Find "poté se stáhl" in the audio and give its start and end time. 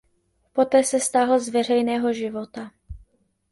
0.53-1.39